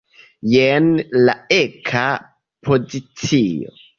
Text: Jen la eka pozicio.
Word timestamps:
Jen 0.53 0.87
la 1.27 1.35
eka 1.59 2.05
pozicio. 2.69 3.77